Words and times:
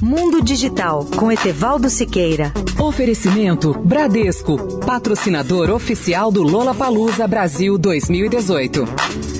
Mundo 0.00 0.40
Digital 0.42 1.04
com 1.16 1.30
Etevaldo 1.30 1.90
Siqueira. 1.90 2.52
Oferecimento 2.78 3.74
Bradesco, 3.74 4.78
patrocinador 4.78 5.70
oficial 5.70 6.30
do 6.30 6.42
Lola 6.42 6.74
Palusa 6.74 7.26
Brasil 7.26 7.76
2018. 7.76 9.37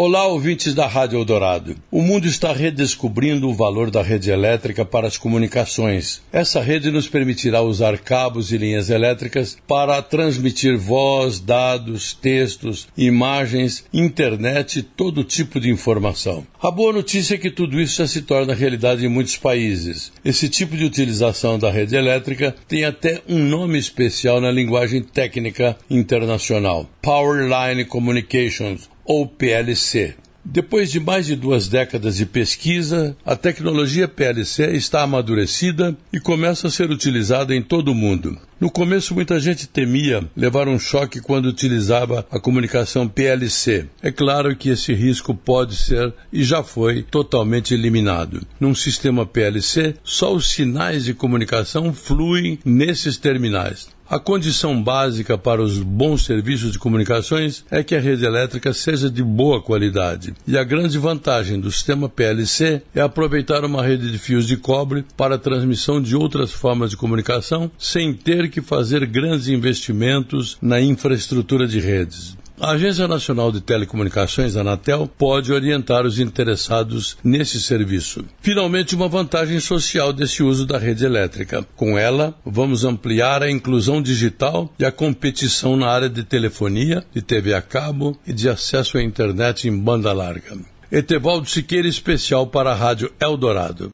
Olá, 0.00 0.28
ouvintes 0.28 0.74
da 0.74 0.86
Rádio 0.86 1.18
Eldorado. 1.18 1.74
O 1.90 2.00
mundo 2.02 2.28
está 2.28 2.52
redescobrindo 2.52 3.48
o 3.48 3.52
valor 3.52 3.90
da 3.90 4.00
rede 4.00 4.30
elétrica 4.30 4.84
para 4.84 5.08
as 5.08 5.16
comunicações. 5.16 6.22
Essa 6.32 6.62
rede 6.62 6.92
nos 6.92 7.08
permitirá 7.08 7.62
usar 7.62 7.98
cabos 7.98 8.52
e 8.52 8.58
linhas 8.58 8.90
elétricas 8.90 9.58
para 9.66 10.00
transmitir 10.00 10.78
voz, 10.78 11.40
dados, 11.40 12.14
textos, 12.14 12.86
imagens, 12.96 13.84
internet 13.92 14.78
e 14.78 14.82
todo 14.84 15.24
tipo 15.24 15.58
de 15.58 15.68
informação. 15.68 16.46
A 16.62 16.70
boa 16.70 16.92
notícia 16.92 17.34
é 17.34 17.38
que 17.38 17.50
tudo 17.50 17.80
isso 17.80 17.96
já 17.96 18.06
se 18.06 18.22
torna 18.22 18.54
realidade 18.54 19.04
em 19.04 19.08
muitos 19.08 19.36
países. 19.36 20.12
Esse 20.24 20.48
tipo 20.48 20.76
de 20.76 20.84
utilização 20.84 21.58
da 21.58 21.72
rede 21.72 21.96
elétrica 21.96 22.54
tem 22.68 22.84
até 22.84 23.20
um 23.28 23.40
nome 23.40 23.76
especial 23.76 24.40
na 24.40 24.52
linguagem 24.52 25.02
técnica 25.02 25.76
internacional: 25.90 26.88
Power 27.02 27.48
Line 27.48 27.84
Communications 27.84 28.88
ou 29.08 29.26
PLC. 29.26 30.14
Depois 30.44 30.90
de 30.90 31.00
mais 31.00 31.26
de 31.26 31.34
duas 31.34 31.66
décadas 31.66 32.16
de 32.16 32.26
pesquisa, 32.26 33.16
a 33.24 33.34
tecnologia 33.34 34.06
PLC 34.06 34.72
está 34.72 35.02
amadurecida 35.02 35.96
e 36.12 36.20
começa 36.20 36.68
a 36.68 36.70
ser 36.70 36.90
utilizada 36.90 37.54
em 37.54 37.62
todo 37.62 37.88
o 37.88 37.94
mundo. 37.94 38.38
No 38.60 38.68
começo, 38.68 39.14
muita 39.14 39.38
gente 39.38 39.68
temia 39.68 40.28
levar 40.36 40.66
um 40.66 40.80
choque 40.80 41.20
quando 41.20 41.46
utilizava 41.46 42.26
a 42.28 42.40
comunicação 42.40 43.06
PLC. 43.06 43.86
É 44.02 44.10
claro 44.10 44.56
que 44.56 44.70
esse 44.70 44.92
risco 44.92 45.32
pode 45.32 45.76
ser 45.76 46.12
e 46.32 46.42
já 46.42 46.64
foi 46.64 47.04
totalmente 47.04 47.72
eliminado. 47.72 48.44
Num 48.58 48.74
sistema 48.74 49.24
PLC, 49.24 49.94
só 50.02 50.34
os 50.34 50.50
sinais 50.50 51.04
de 51.04 51.14
comunicação 51.14 51.94
fluem 51.94 52.58
nesses 52.64 53.16
terminais. 53.16 53.96
A 54.10 54.18
condição 54.18 54.82
básica 54.82 55.36
para 55.36 55.62
os 55.62 55.78
bons 55.78 56.24
serviços 56.24 56.72
de 56.72 56.78
comunicações 56.78 57.62
é 57.70 57.82
que 57.82 57.94
a 57.94 58.00
rede 58.00 58.24
elétrica 58.24 58.72
seja 58.72 59.10
de 59.10 59.22
boa 59.22 59.60
qualidade. 59.60 60.32
E 60.46 60.56
a 60.56 60.64
grande 60.64 60.96
vantagem 60.96 61.60
do 61.60 61.70
sistema 61.70 62.08
PLC 62.08 62.80
é 62.94 63.02
aproveitar 63.02 63.66
uma 63.66 63.82
rede 63.82 64.10
de 64.10 64.16
fios 64.16 64.46
de 64.46 64.56
cobre 64.56 65.04
para 65.14 65.34
a 65.34 65.38
transmissão 65.38 66.00
de 66.00 66.16
outras 66.16 66.50
formas 66.50 66.88
de 66.88 66.96
comunicação 66.96 67.70
sem 67.78 68.14
ter 68.14 68.47
que 68.48 68.60
fazer 68.60 69.06
grandes 69.06 69.48
investimentos 69.48 70.58
na 70.60 70.80
infraestrutura 70.80 71.66
de 71.66 71.80
redes. 71.80 72.36
A 72.60 72.72
Agência 72.72 73.06
Nacional 73.06 73.52
de 73.52 73.60
Telecomunicações, 73.60 74.56
Anatel, 74.56 75.08
pode 75.16 75.52
orientar 75.52 76.04
os 76.04 76.18
interessados 76.18 77.16
nesse 77.22 77.60
serviço. 77.60 78.24
Finalmente, 78.40 78.96
uma 78.96 79.06
vantagem 79.06 79.60
social 79.60 80.12
desse 80.12 80.42
uso 80.42 80.66
da 80.66 80.76
rede 80.76 81.04
elétrica. 81.04 81.64
Com 81.76 81.96
ela, 81.96 82.34
vamos 82.44 82.84
ampliar 82.84 83.44
a 83.44 83.50
inclusão 83.50 84.02
digital 84.02 84.74
e 84.76 84.84
a 84.84 84.90
competição 84.90 85.76
na 85.76 85.86
área 85.86 86.08
de 86.08 86.24
telefonia, 86.24 87.04
de 87.14 87.22
TV 87.22 87.54
a 87.54 87.62
cabo 87.62 88.18
e 88.26 88.32
de 88.32 88.48
acesso 88.48 88.98
à 88.98 89.02
internet 89.04 89.68
em 89.68 89.78
banda 89.78 90.12
larga. 90.12 90.58
Etevaldo 90.90 91.48
Siqueira, 91.48 91.86
especial 91.86 92.48
para 92.48 92.72
a 92.72 92.74
Rádio 92.74 93.12
Eldorado. 93.20 93.90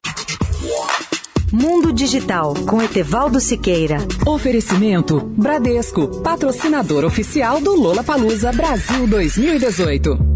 Mundo 1.54 1.92
Digital 1.92 2.52
com 2.66 2.82
Etevaldo 2.82 3.38
Siqueira. 3.38 3.98
Oferecimento 4.26 5.20
Bradesco, 5.20 6.20
patrocinador 6.20 7.04
oficial 7.04 7.60
do 7.60 7.76
Lola 7.76 8.02
Palusa 8.02 8.50
Brasil 8.50 9.06
2018. 9.06 10.33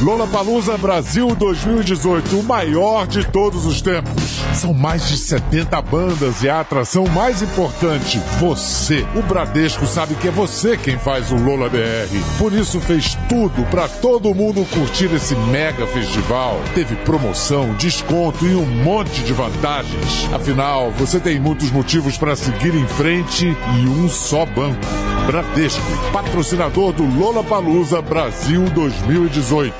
Lola 0.00 0.28
Palusa 0.28 0.78
Brasil 0.78 1.34
2018, 1.34 2.38
o 2.38 2.42
maior 2.44 3.04
de 3.04 3.26
todos 3.26 3.66
os 3.66 3.82
tempos. 3.82 4.38
São 4.54 4.72
mais 4.72 5.08
de 5.08 5.16
70 5.16 5.82
bandas 5.82 6.42
e 6.44 6.48
a 6.48 6.60
atração 6.60 7.04
mais 7.08 7.42
importante, 7.42 8.20
você. 8.38 9.04
O 9.16 9.22
Bradesco 9.22 9.86
sabe 9.86 10.14
que 10.14 10.28
é 10.28 10.30
você 10.30 10.76
quem 10.76 10.96
faz 10.96 11.32
o 11.32 11.36
Lola 11.36 11.68
BR. 11.68 12.16
Por 12.38 12.52
isso 12.52 12.80
fez 12.80 13.18
tudo 13.28 13.64
para 13.70 13.88
todo 13.88 14.34
mundo 14.34 14.64
curtir 14.70 15.12
esse 15.12 15.34
mega 15.34 15.84
festival. 15.88 16.60
Teve 16.76 16.94
promoção, 16.96 17.74
desconto 17.74 18.46
e 18.46 18.54
um 18.54 18.66
monte 18.66 19.24
de 19.24 19.32
vantagens. 19.32 20.32
Afinal, 20.32 20.92
você 20.92 21.18
tem 21.18 21.40
muitos 21.40 21.72
motivos 21.72 22.16
para 22.16 22.36
seguir 22.36 22.72
em 22.72 22.86
frente 22.86 23.46
e 23.46 23.88
um 23.88 24.08
só 24.08 24.46
banco. 24.46 25.07
Bradesco, 25.28 25.82
patrocinador 26.10 26.94
do 26.94 27.04
Lola 27.04 27.44
Palusa 27.44 28.00
Brasil 28.00 28.62
2018. 28.70 29.74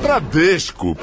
Bradesco. 0.00 0.96